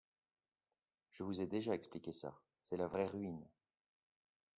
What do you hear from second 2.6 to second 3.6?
c’est la vraie ruine...